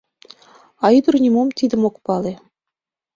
[0.83, 2.33] А ӱдыр нимом тидым ок пале.